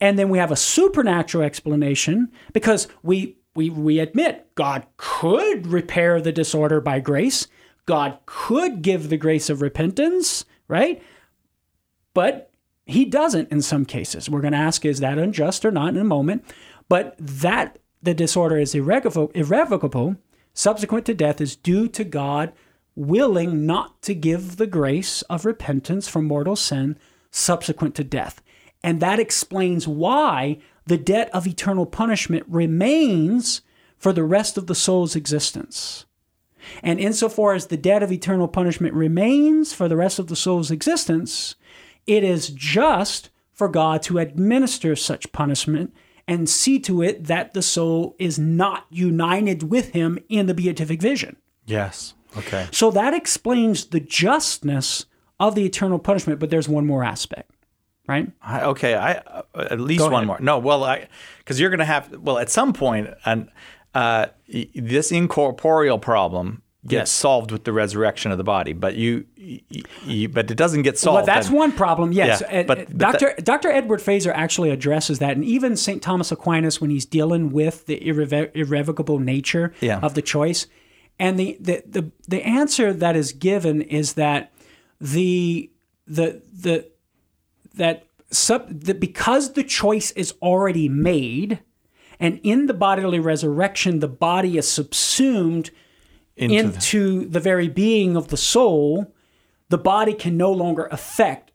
[0.00, 6.20] And then we have a supernatural explanation because we we we admit God could repair
[6.20, 7.48] the disorder by grace.
[7.86, 11.02] God could give the grace of repentance, right?
[12.14, 12.52] But
[12.86, 14.30] he doesn't in some cases.
[14.30, 16.44] We're going to ask is that unjust or not in a moment,
[16.88, 20.16] but that the disorder is irrevocable, irrevocable
[20.54, 22.52] subsequent to death is due to God
[22.94, 26.96] willing not to give the grace of repentance for mortal sin
[27.32, 28.40] subsequent to death.
[28.84, 33.62] And that explains why the debt of eternal punishment remains
[33.96, 36.06] for the rest of the soul's existence.
[36.82, 40.70] And insofar as the debt of eternal punishment remains for the rest of the soul's
[40.70, 41.54] existence,
[42.06, 45.94] it is just for God to administer such punishment
[46.26, 51.00] and see to it that the soul is not united with him in the beatific
[51.00, 51.36] vision.
[51.66, 52.14] Yes.
[52.36, 52.68] Okay.
[52.70, 55.06] So that explains the justness
[55.40, 57.50] of the eternal punishment, but there's one more aspect,
[58.08, 58.30] right?
[58.42, 60.26] I, okay, I uh, at least Go one ahead.
[60.26, 60.40] more.
[60.40, 63.48] No, well, I because you're going to have well at some point, and
[63.94, 64.26] uh,
[64.74, 67.10] this incorporeal problem gets Yes.
[67.10, 69.60] solved with the resurrection of the body, but you, y-
[70.06, 71.16] y- but it doesn't get solved.
[71.16, 72.12] Well, that's and- one problem.
[72.12, 73.34] Yes, Yeah, but- but Dr.
[73.42, 73.68] Dr.
[73.68, 76.00] Edward Feser actually addresses that, and even St.
[76.00, 79.98] Thomas Aquinas when he's dealing with the irrevocable nature Yeah.
[80.00, 80.66] of the choice,
[81.18, 84.52] and the, the the the answer that is given is that
[85.00, 85.70] the
[86.06, 86.88] the the
[87.78, 91.60] that sub that because the choice is already made,
[92.20, 95.70] and in the bodily resurrection, the body is subsumed
[96.36, 99.12] into, the- into the very being of the soul,
[99.70, 101.52] the body can no longer affect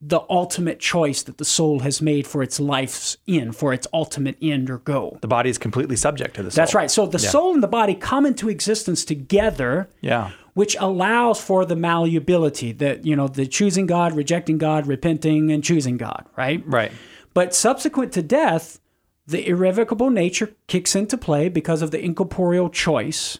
[0.00, 4.36] the ultimate choice that the soul has made for its life's end, for its ultimate
[4.40, 5.18] end or goal.
[5.22, 6.54] the body is completely subject to this.
[6.54, 6.88] That's right.
[6.90, 10.30] So the soul and the body come into existence together, Yeah.
[10.58, 15.62] Which allows for the malleability that, you know, the choosing God, rejecting God, repenting, and
[15.62, 16.64] choosing God, right?
[16.66, 16.90] Right.
[17.32, 18.80] But subsequent to death,
[19.24, 23.38] the irrevocable nature kicks into play because of the incorporeal choice.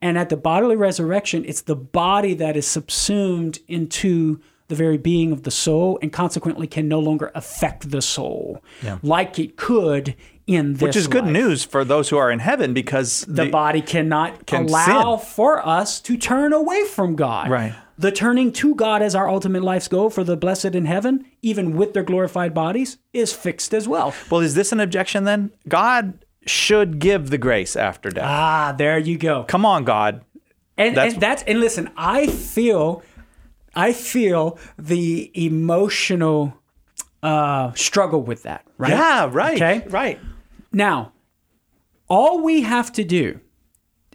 [0.00, 4.40] And at the bodily resurrection, it's the body that is subsumed into
[4.72, 8.62] the very being of the soul and consequently can no longer affect the soul
[9.02, 10.14] like it could
[10.46, 11.32] in this Which is good life.
[11.32, 15.26] news for those who are in heaven because The body cannot Can allow sin.
[15.34, 17.48] for us to turn away from God.
[17.50, 17.74] Right.
[17.98, 21.76] The turning to God as our ultimate life's goal for the blessed in heaven, even
[21.76, 24.12] with their glorified bodies, is fixed as well.
[24.30, 25.52] Well, is this an objection then?
[25.68, 28.24] God should give the grace after death.
[28.26, 29.44] Ah, there you go.
[29.44, 30.22] Come on, God.
[30.76, 33.02] And That's- and that's and listen, I feel
[33.74, 36.58] I feel the emotional
[37.22, 38.90] uh struggle with that, right?
[38.90, 39.54] Yeah, right.
[39.62, 39.86] Okay.
[39.88, 40.18] Right.
[40.72, 41.12] Now,
[42.08, 43.40] all we have to do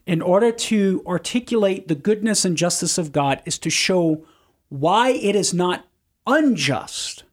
[0.05, 4.23] in order to articulate the goodness and justice of God is to show
[4.69, 5.85] why it is not
[6.25, 7.23] unjust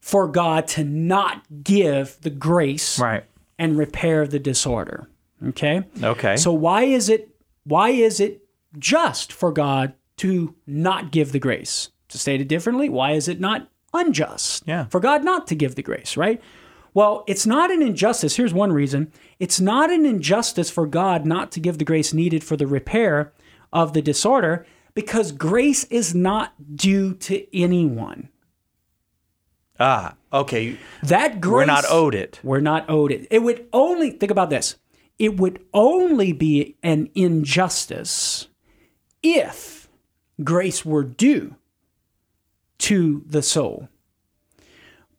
[0.00, 3.24] for God to not give the grace Right.
[3.58, 5.08] and repair the disorder.
[5.48, 5.82] Okay?
[6.02, 6.36] Okay.
[6.36, 7.28] So why is it
[7.64, 8.42] why is it
[8.78, 11.90] just for God to not give the grace?
[12.10, 14.84] To state it differently, why is it not unjust Yeah.
[14.86, 16.40] for God not to give the grace, right?
[16.94, 18.36] Well, it's not an injustice.
[18.36, 19.12] Here's one reason.
[19.38, 23.32] It's not an injustice for God not to give the grace needed for the repair
[23.72, 28.30] of the disorder because grace is not due to anyone.
[29.78, 30.78] ah, okay.
[31.02, 32.40] That grace We're not owed it.
[32.42, 33.26] We're not owed it.
[33.30, 34.76] It would only think about this.
[35.18, 38.48] It would only be an injustice
[39.22, 39.75] if
[40.42, 41.56] grace were due
[42.78, 43.88] to the soul.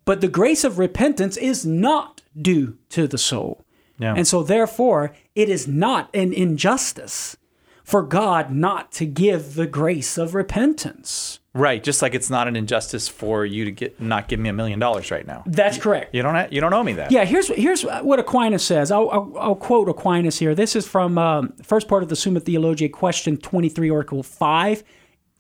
[0.06, 3.66] But the grace of repentance is not due to the soul.
[4.00, 4.14] Yeah.
[4.16, 7.36] And so therefore, it is not an injustice
[7.84, 11.40] for God not to give the grace of repentance.
[11.54, 11.84] Right.
[11.84, 14.78] Just like it's not an injustice for you to get not give me a million
[14.78, 15.44] dollars right now.
[15.48, 16.14] That's correct.
[16.14, 17.12] You don't you don't owe me that.
[17.12, 18.92] Yeah, here's here's what Aquinas says.
[18.92, 20.54] I'll, I'll, I'll quote Aquinas here.
[20.54, 24.84] This is from um, first part of the Summa Theologiae, question 23, Article 5,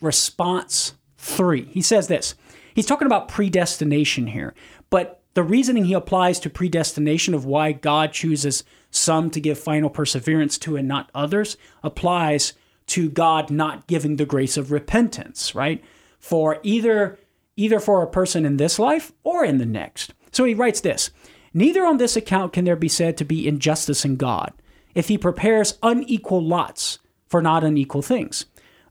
[0.01, 1.65] response 3.
[1.65, 2.35] He says this.
[2.73, 4.53] He's talking about predestination here,
[4.89, 9.89] but the reasoning he applies to predestination of why God chooses some to give final
[9.89, 12.53] perseverance to and not others applies
[12.87, 15.83] to God not giving the grace of repentance, right?
[16.19, 17.19] For either
[17.55, 20.13] either for a person in this life or in the next.
[20.31, 21.11] So he writes this
[21.53, 24.53] Neither on this account can there be said to be injustice in God,
[24.95, 28.45] if he prepares unequal lots for not unequal things.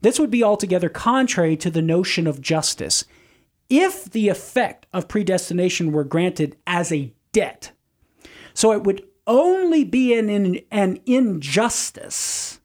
[0.07, 3.07] This would be altogether contrary to the notion of justice.
[3.69, 7.73] If the effect of predestination were granted as a debt,
[8.55, 12.61] so it would only be an, an injustice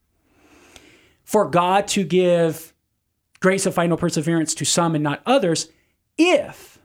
[1.24, 2.76] for God to give
[3.40, 5.70] grace of final perseverance to some and not others
[6.20, 6.78] if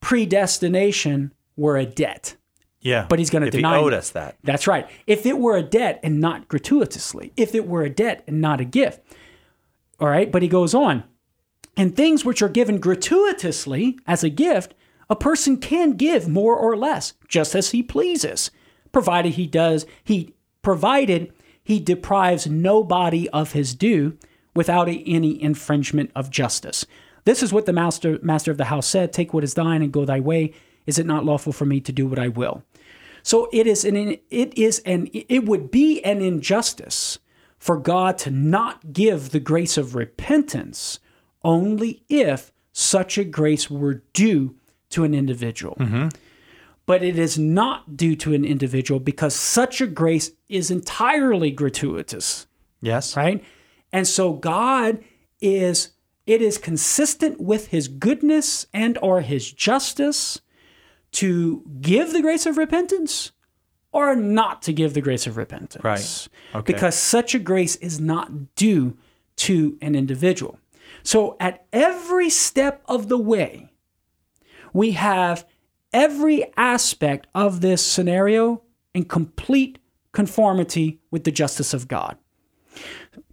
[0.00, 2.34] predestination were a debt.
[2.80, 3.06] Yeah.
[3.08, 4.38] But he's going to deny he owed us that.
[4.42, 4.88] That's right.
[5.06, 8.60] If it were a debt and not gratuitously, if it were a debt and not
[8.60, 9.02] a gift.
[10.00, 10.30] All right.
[10.30, 11.04] But he goes on.
[11.76, 14.74] And things which are given gratuitously as a gift,
[15.08, 18.50] a person can give more or less, just as he pleases,
[18.92, 21.32] provided he does, he provided
[21.62, 24.16] he deprives nobody of his due
[24.54, 26.84] without any infringement of justice.
[27.24, 29.92] This is what the master master of the house said, take what is thine and
[29.92, 30.52] go thy way.
[30.86, 32.64] Is it not lawful for me to do what I will?
[33.22, 33.96] So it is an
[34.30, 37.18] it is an it would be an injustice
[37.60, 40.98] for God to not give the grace of repentance
[41.44, 44.56] only if such a grace were due
[44.88, 45.76] to an individual.
[45.78, 46.08] Mm-hmm.
[46.86, 52.46] But it is not due to an individual because such a grace is entirely gratuitous,
[52.80, 53.16] Yes.
[53.16, 53.44] right?
[53.92, 55.04] And so God
[55.40, 55.90] is
[56.26, 60.40] it is consistent with his goodness and or his justice
[61.12, 63.32] to give the grace of repentance
[63.92, 65.82] or not to give the grace of repentance.
[65.82, 66.28] Right.
[66.54, 66.72] Okay.
[66.72, 68.96] Because such a grace is not due
[69.36, 70.58] to an individual.
[71.02, 73.72] So at every step of the way,
[74.72, 75.46] we have
[75.92, 78.62] every aspect of this scenario
[78.94, 79.78] in complete
[80.12, 82.16] conformity with the justice of God.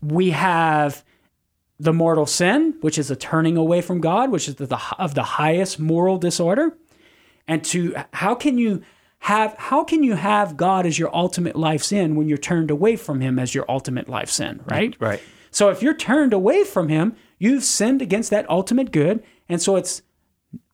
[0.02, 1.04] We have
[1.80, 5.13] the mortal sin, which is a turning away from God, which is the, the, of
[5.13, 6.76] the highest moral disorder.
[7.48, 8.82] And to how can you
[9.19, 12.95] have how can you have God as your ultimate life's end when you're turned away
[12.95, 14.95] from Him as your ultimate life's end, right?
[14.99, 15.21] Right.
[15.51, 19.75] So if you're turned away from Him, you've sinned against that ultimate good, and so
[19.75, 20.01] it's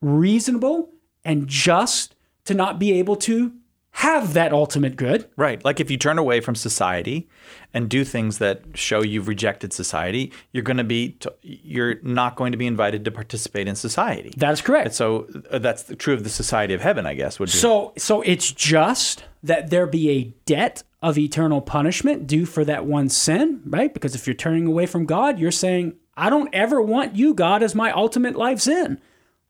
[0.02, 0.90] reasonable
[1.24, 3.54] and just to not be able to
[3.94, 5.30] have that ultimate good.
[5.38, 5.64] Right.
[5.64, 7.30] Like if you turn away from society
[7.76, 12.36] and do things that show you've rejected society, you're going to be t- you're not
[12.36, 14.34] going to be invited to participate in society.
[14.38, 14.86] That is correct.
[14.88, 17.40] And so uh, that's the, true of the society of heaven, I guess.
[17.40, 17.52] Would be.
[17.52, 22.86] So so it's just that there be a debt of eternal punishment due for that
[22.86, 23.94] one sin, right?
[23.94, 27.62] Because if you're turning away from God, you're saying, I don't ever want you, God,
[27.62, 29.00] as my ultimate life's end.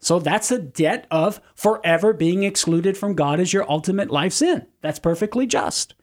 [0.03, 4.67] So that's a debt of forever being excluded from God as your ultimate life's end.
[4.81, 5.95] That's perfectly just.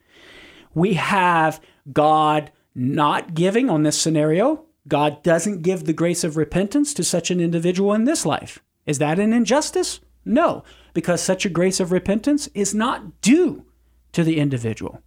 [0.73, 1.61] We have
[1.93, 4.65] God not giving on this scenario.
[4.87, 8.63] God doesn't give the grace of repentance to such an individual in this life.
[8.87, 9.99] Is that an injustice?
[10.25, 10.63] No,
[10.95, 13.67] because such a grace of repentance is not due
[14.13, 15.03] to the individual.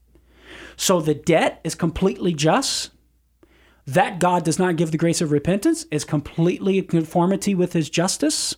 [0.76, 2.90] So the debt is completely just.
[3.86, 7.90] That God does not give the grace of repentance is completely in conformity with his
[7.90, 8.54] justice.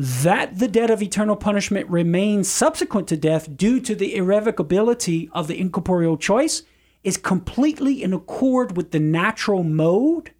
[0.00, 5.48] That the debt of eternal punishment remains subsequent to death due to the irrevocability of
[5.48, 6.62] the incorporeal choice
[7.02, 10.30] is completely in accord with the natural mode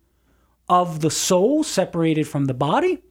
[0.68, 3.02] of the soul separated from the body.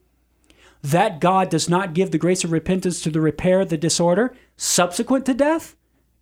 [0.80, 4.34] That God does not give the grace of repentance to the repair of the disorder
[4.56, 5.76] subsequent to death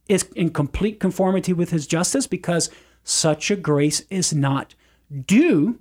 [0.09, 2.69] is in complete conformity with his justice because
[3.05, 4.75] such a grace is not
[5.25, 5.79] due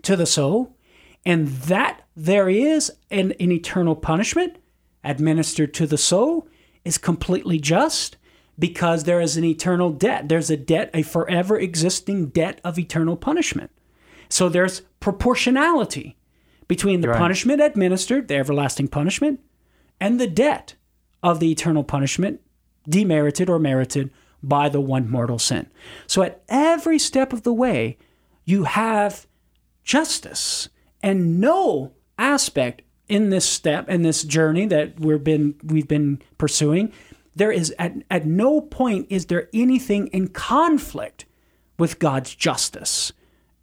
[0.00, 0.74] to the soul,
[1.26, 4.56] and that there is an, an eternal punishment
[5.04, 6.48] administered to the soul
[6.84, 8.16] is completely just
[8.58, 10.28] because there is an eternal debt.
[10.28, 13.70] There's a debt, a forever existing debt of eternal punishment.
[14.30, 16.16] So there's proportionality
[16.66, 17.18] between the Right.
[17.18, 19.40] punishment administered, the everlasting punishment,
[20.00, 20.74] and the debt
[21.22, 22.40] of the eternal punishment,
[22.88, 24.10] demerited or merited
[24.42, 25.66] by the one mortal sin.
[26.06, 27.98] So at every step of the way,
[28.44, 29.26] you have
[29.84, 30.68] justice
[31.02, 36.92] and no aspect in this step in this journey that we've been we've been pursuing
[37.36, 41.26] there is at, at no point is there anything in conflict
[41.78, 43.12] with God's justice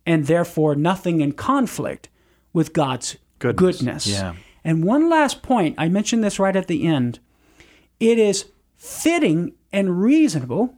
[0.05, 2.09] and therefore nothing in conflict
[2.53, 3.79] with God's Goodness.
[3.79, 4.07] goodness.
[4.07, 4.35] Yeah.
[4.63, 7.19] And one last point, I mentioned this right at the end.
[7.99, 8.45] It is
[8.77, 10.77] fitting and reasonable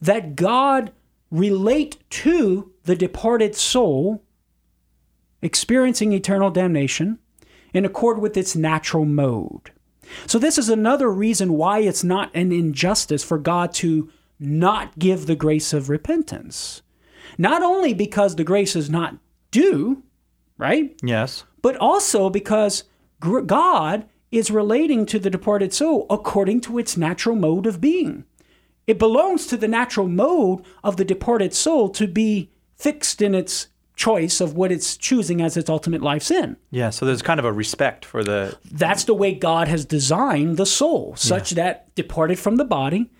[0.00, 0.92] that God
[1.30, 4.22] relate to the departed soul
[5.46, 7.18] experiencing eternal damnation
[7.72, 9.70] in accord with its natural mode.
[10.26, 15.26] So, this is another reason why it's not an injustice for God to not give
[15.26, 16.82] the grace of repentance.
[17.38, 19.16] Not only because the grace is not
[19.50, 20.02] due,
[20.58, 20.94] right?
[21.02, 21.44] yes.
[21.62, 22.84] but also because
[23.20, 28.24] God is relating to the departed soul according to its natural mode of being.
[28.86, 33.68] It belongs to the natural mode of the departed soul to be fixed in its
[33.96, 36.56] choice of what it's choosing as its ultimate life's end.
[36.70, 40.58] Yeah, so there's kind of a respect for the That's the way God has designed
[40.58, 43.10] the soul, such that departed from the body,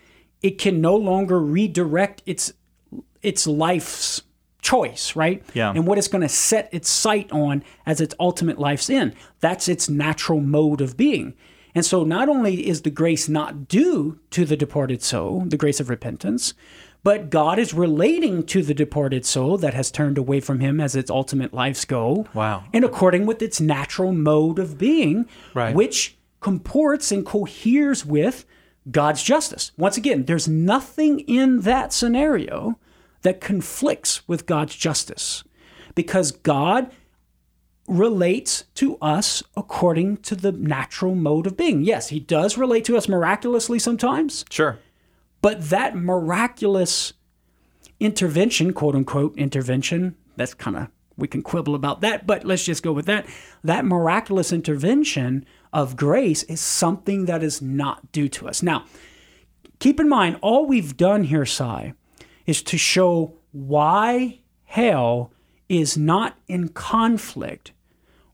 [0.42, 2.52] it can no longer redirect its
[3.22, 4.22] its life's
[4.60, 5.42] choice, right?
[5.54, 5.70] Yeah.
[5.70, 9.14] And what it's going to set its sight on as its ultimate life's end.
[9.40, 11.34] That's its natural mode of being.
[11.74, 15.78] And so not only is the grace not due to the departed soul, the grace
[15.78, 16.54] of repentance,
[17.06, 20.96] but God is relating to the departed soul that has turned away from him as
[20.96, 22.26] its ultimate life's goal.
[22.34, 22.64] Wow.
[22.72, 25.72] And according with its natural mode of being, Right.
[25.72, 28.44] which comports and coheres with
[28.90, 29.70] God's justice.
[29.78, 32.76] Once again, there's nothing in that scenario
[33.22, 35.44] that conflicts with God's justice
[35.94, 36.90] because God
[37.86, 41.84] relates to us according to the natural mode of being.
[41.84, 44.80] Yes, he does relate to us miraculously sometimes, Sure.
[45.46, 47.12] But that miraculous
[48.00, 52.82] intervention, quote unquote intervention, that's kind of, we can quibble about that, but let's just
[52.82, 53.28] go with that.
[53.62, 58.60] That miraculous intervention of grace is something that is not due to us.
[58.60, 58.86] Now,
[59.78, 61.94] keep in mind, all we've done here, Cy,
[62.44, 65.30] is to show why hell
[65.68, 67.70] is not in conflict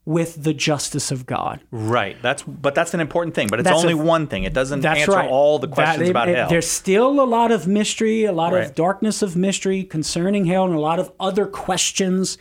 [0.05, 1.61] with the justice of God.
[1.71, 2.17] Right.
[2.21, 4.43] That's but that's an important thing, but it's That's only a- one thing.
[4.43, 5.29] It doesn't answer right.
[5.29, 6.49] all the That- questions it- about it- hell.
[6.49, 8.65] There's still a lot of mystery, a lot Right.
[8.65, 12.37] of darkness of mystery concerning hell, and a lot of other questions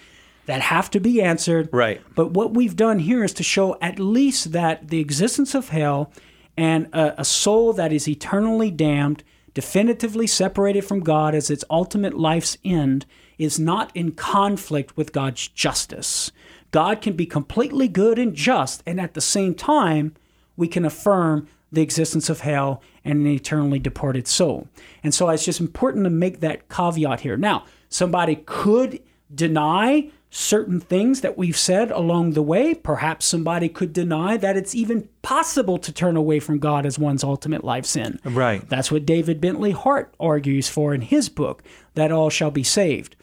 [0.46, 1.68] that have to be answered.
[1.72, 2.00] Right.
[2.16, 6.10] But what we've done here is to show at least that the existence of hell
[6.56, 9.22] and a, a soul that is eternally damned,
[9.54, 13.06] definitively separated from God as its ultimate life's end,
[13.38, 16.32] is not in conflict with God's justice.
[16.72, 20.14] God can be completely good and just, and at the same time,
[20.56, 24.68] we can affirm the existence of hell and an eternally departed soul.
[25.02, 27.36] And so it's just important to make that caveat here.
[27.36, 29.00] Now, somebody could
[29.34, 32.74] deny certain things that we've said along the way.
[32.74, 37.22] Perhaps somebody could deny that it's even possible to turn away from God as one's
[37.22, 38.18] ultimate life's end.
[38.24, 38.66] Right.
[38.68, 41.62] That's what David Bentley Hart argues for in his book,
[41.94, 43.14] That All Shall Be Saved.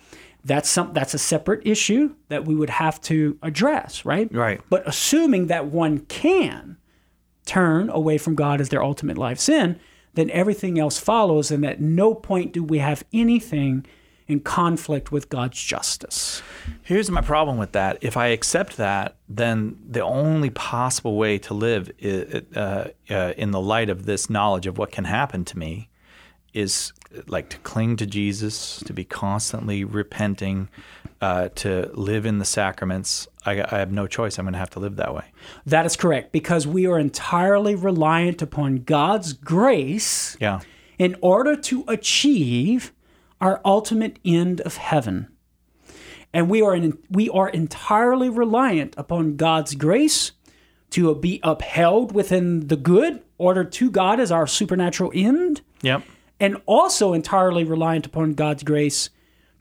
[0.43, 4.33] That's some that's a separate issue that we would have to address, right?
[4.33, 4.61] Right.
[4.69, 6.77] But assuming that one can
[7.45, 9.79] turn away from God as their ultimate life's end,
[10.13, 13.85] then everything else follows, and at no point do we have anything
[14.29, 16.43] in conflict with God's justice.
[16.83, 17.97] Here's my problem with that.
[18.01, 21.91] If I accept that, then the only possible way to live
[22.55, 25.89] uh, uh, in the light of this knowledge of what can happen to me
[26.54, 26.93] is
[27.28, 30.70] like to cling to Jesus, to be constantly repenting,
[31.22, 33.28] uh, to live in the sacraments.
[33.45, 34.38] I, I have no choice.
[34.38, 35.26] I'm going to have to live that way.
[35.66, 40.60] That is correct, because we are entirely reliant upon God's grace Yeah.
[40.97, 42.93] in order to achieve
[43.41, 45.28] our ultimate end of heaven.
[46.34, 50.32] And we are in, we are entirely reliant upon God's grace
[50.91, 56.04] to be upheld within the good, ordered to God as our supernatural end, Yep.
[56.39, 59.09] And also entirely reliant upon God's grace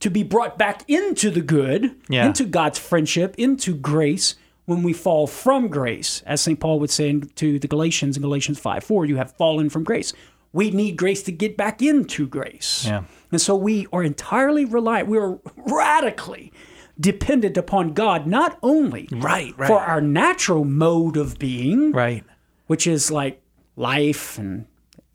[0.01, 2.27] to be brought back into the good, Yeah.
[2.27, 6.23] into God's friendship, into grace when we fall from grace.
[6.27, 6.61] As St.
[6.61, 10.13] Paul would say to the Galatians in Galatians 5 4, you have fallen from grace.
[10.53, 12.85] We need grace to get back into grace.
[12.87, 13.03] Yeah.
[13.33, 16.53] And so we are entirely reliant, we are radically
[17.01, 19.69] dependent upon God, not only Right, right.
[19.69, 22.25] for our natural mode of being, Right.
[22.67, 23.41] which is like
[23.77, 24.65] life and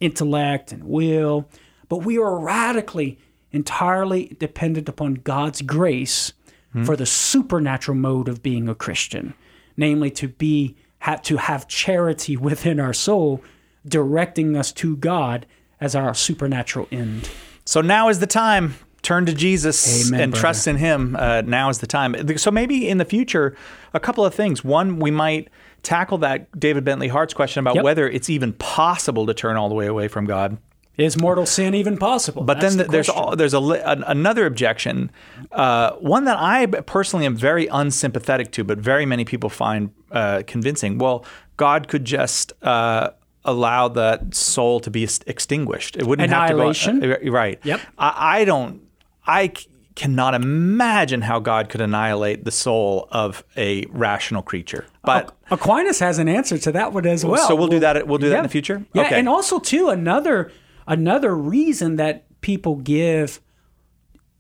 [0.04, 1.47] intellect and will,
[1.89, 3.18] but we are radically,
[3.51, 6.34] entirely dependent upon God's grace
[6.74, 6.84] hmm.
[6.84, 9.34] for the supernatural mode of being a Christian,
[9.78, 13.41] namely to be have to have charity within our soul,
[13.88, 15.45] directing us to God
[15.80, 17.30] as our supernatural end.
[17.66, 18.76] So now is the time.
[19.04, 20.41] Turn to Jesus Amen, and brother.
[20.41, 21.16] trust in Him.
[21.20, 22.16] Uh, now is the time.
[22.38, 23.56] So maybe in the future,
[23.93, 24.64] a couple of things.
[24.64, 25.49] One, we might
[25.84, 27.84] tackle that David Bentley Hart's question about Yep.
[27.84, 30.58] whether it's even possible to turn all the way away from God.
[30.95, 32.43] Is mortal sin even possible?
[32.43, 35.12] But That's then the there's all, there's a, an, another objection,
[35.51, 40.43] uh, one that I personally am very unsympathetic to, but very many people find uh,
[40.45, 40.99] convincing.
[40.99, 41.26] Well,
[41.58, 43.10] God could just uh,
[43.43, 45.97] allow that soul to be extinguished.
[45.97, 47.01] It wouldn't Annihilation?
[47.01, 47.28] have to go.
[47.28, 47.60] uh, right.
[47.64, 47.82] Yep.
[47.97, 48.83] I, I don't.
[49.26, 54.86] I c- cannot imagine how God could annihilate the soul of a rational creature.
[55.04, 57.48] But Aquinas has an answer to that one as well.
[57.48, 58.08] so we'll do that.
[58.08, 58.84] We'll do that in the future.
[58.94, 59.20] Yeah, Okay.
[59.20, 60.52] and also too another
[60.88, 63.40] another reason that people give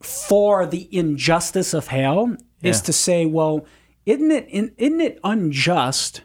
[0.01, 3.65] for the injustice of hell is to say, well,
[4.05, 6.21] isn't it isn't it unjust?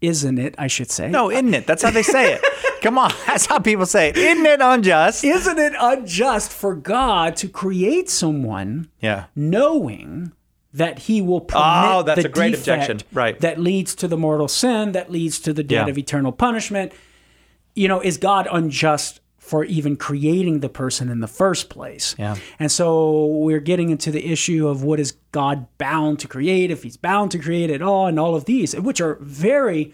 [0.00, 0.54] Isn't it?
[0.58, 1.08] I should say.
[1.08, 1.66] no, isn't it?
[1.66, 2.40] That's how they say it.
[2.82, 4.16] Come on, that's how people say it.
[4.16, 5.24] Isn't it unjust?
[5.24, 9.24] Isn't it unjust for God to create someone Yeah.
[9.36, 10.32] knowing
[10.74, 13.00] that he will oh, permit Oh, that's the a great defect objection.
[13.12, 13.38] Right.
[13.40, 15.90] that leads to the mortal sin that leads to the death Yeah.
[15.90, 16.92] of eternal punishment
[17.74, 22.36] you know is god unjust for even creating the person in the first place Yeah.
[22.58, 26.82] and so we're getting into the issue of what is god bound to create if
[26.84, 29.92] he's bound to create at all and all of these which are very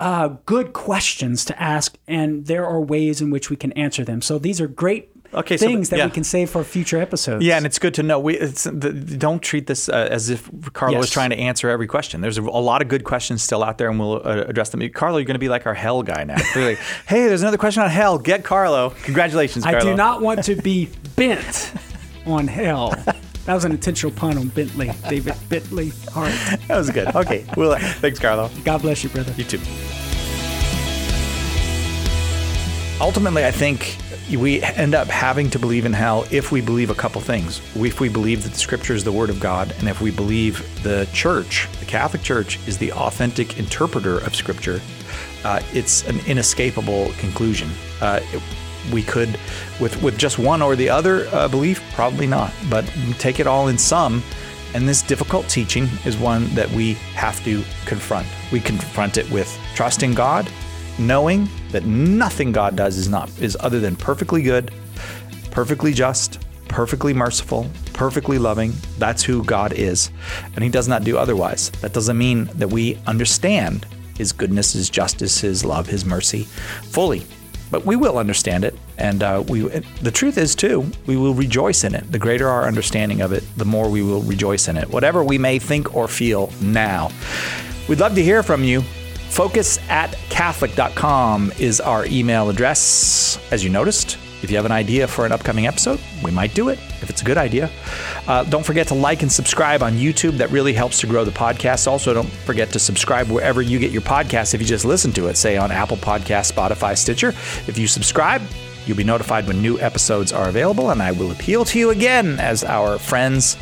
[0.00, 4.20] uh, good questions to ask and there are ways in which we can answer them
[4.20, 7.56] so these are great Okay, so- things that we can save for future episodes Yeah,
[7.56, 8.18] and it's good to know.
[8.18, 11.86] We it's, the, don't treat this uh, as if Karlo is trying to answer every
[11.86, 12.20] question.
[12.20, 14.80] There's a, a lot of good questions still out there, and we'll uh, address them.
[14.80, 16.34] Karlo, you're going to be like our hell guy now.
[16.56, 18.18] Like, hey, there's another question on hell.
[18.18, 18.92] Get Karlo.
[19.04, 19.74] Congratulations, Karlo.
[19.74, 21.74] I do not want to be bent
[22.26, 22.94] on hell.
[23.46, 26.32] That was an intentional pun on Bentley, David Bentley Hart.
[26.68, 27.14] That was good.
[27.16, 27.44] Okay.
[27.56, 28.48] Well, thanks, Karlo.
[28.64, 29.32] God bless you, brother.
[29.36, 29.60] You too.
[33.00, 33.96] Ultimately, I think
[34.30, 37.60] we end up having to believe in hell if we believe a couple things.
[37.74, 40.62] If we believe that the scripture is the word of God, and if we believe
[40.82, 44.80] the church, the Catholic Church, is the authentic interpreter of scripture,
[45.44, 47.70] uh, it's an inescapable conclusion.
[48.02, 48.42] Uh, it-
[48.92, 49.38] we could,
[49.80, 52.84] with, with just one or the other uh, belief, probably not, but
[53.18, 54.22] take it all in sum.
[54.74, 58.26] And this difficult teaching is one that we have to confront.
[58.52, 60.48] We confront it with trusting God,
[60.98, 64.72] knowing that nothing God does is not is other than perfectly good,
[65.50, 68.72] perfectly just, perfectly merciful, perfectly loving.
[68.98, 70.10] That's who God is,
[70.54, 71.70] and He does not do otherwise.
[71.80, 77.26] That doesn't mean that we understand His goodness, His justice, His love, His mercy fully,
[77.70, 79.60] but we will understand it, and uh, we.
[80.02, 82.10] The truth is too, we will rejoice in it.
[82.10, 84.88] The greater our understanding of it, the more we will rejoice in it.
[84.90, 87.10] Whatever we may think or feel now,
[87.88, 88.82] we'd love to hear from you.
[89.30, 93.38] Focus at Catholic.com is our email address.
[93.52, 96.68] As you noticed, if you have an idea for an upcoming episode, we might do
[96.68, 97.70] it if it's a good idea.
[98.26, 100.38] Uh, don't forget to like and subscribe on YouTube.
[100.38, 101.86] That really helps to grow the podcast.
[101.86, 105.28] Also, don't forget to subscribe wherever you get your podcasts if you just listen to
[105.28, 107.28] it, say on Apple Podcasts, Spotify, Stitcher.
[107.66, 108.42] If you subscribe,
[108.86, 110.90] you'll be notified when new episodes are available.
[110.90, 113.56] And I will appeal to you again as our friends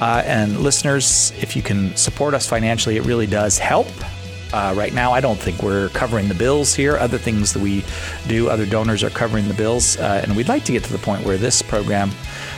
[0.00, 1.32] uh, and listeners.
[1.40, 3.88] If you can support us financially, it really does help.
[4.52, 6.96] Uh, right now, I don't think we're covering the bills here.
[6.96, 7.84] Other things that we
[8.26, 9.96] do, other donors are covering the bills.
[9.96, 12.10] Uh, and we'd like to get to the point where this program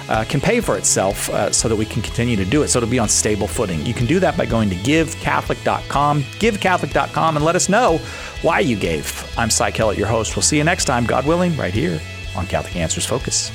[0.08, 2.78] uh, can pay for itself uh, so that we can continue to do it, so
[2.78, 3.84] it'll be on stable footing.
[3.86, 7.98] You can do that by going to givecatholic.com, givecatholic.com, and let us know
[8.42, 9.24] why you gave.
[9.38, 10.36] I'm Cy Kellett, your host.
[10.36, 12.00] We'll see you next time, God willing, right here
[12.36, 13.50] on Catholic Answers Focus.